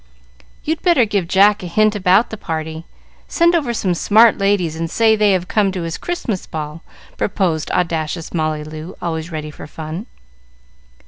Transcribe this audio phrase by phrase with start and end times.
[0.63, 2.85] "You'd better give Jack a hint about the party.
[3.27, 6.81] Send over some smart ladies, and say they have come to his Christmas ball,"
[7.17, 10.07] proposed audacious Molly Loo, always ready for fun.